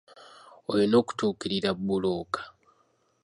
[0.69, 2.41] Olina okutuukirira bbulooka.